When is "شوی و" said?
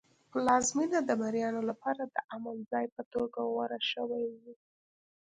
3.91-4.43